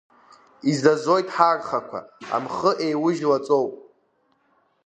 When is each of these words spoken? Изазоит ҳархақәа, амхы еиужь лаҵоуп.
Изазоит 0.69 1.27
ҳархақәа, 1.35 1.99
амхы 2.35 2.71
еиужь 2.85 3.21
лаҵоуп. 3.29 3.73